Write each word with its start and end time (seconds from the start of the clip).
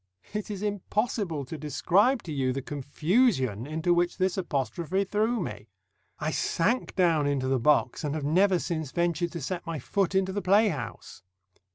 It 0.33 0.49
is 0.49 0.63
impossible 0.63 1.45
to 1.45 1.59
describe 1.59 2.23
to 2.23 2.33
you 2.33 2.51
the 2.53 2.63
confusion 2.63 3.67
into 3.67 3.93
which 3.93 4.17
this 4.17 4.35
apostrophe 4.35 5.03
threw 5.03 5.39
me. 5.39 5.67
I 6.17 6.31
sank 6.31 6.95
down 6.95 7.27
into 7.27 7.47
the 7.47 7.59
box, 7.59 8.03
and 8.03 8.15
have 8.15 8.25
never 8.25 8.57
since 8.57 8.91
ventured 8.91 9.31
to 9.33 9.41
set 9.41 9.63
my 9.67 9.77
foot 9.77 10.15
into 10.15 10.33
the 10.33 10.41
playhouse. 10.41 11.21